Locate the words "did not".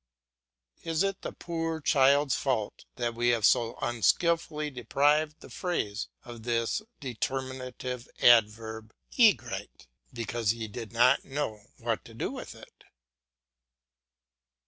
10.67-11.23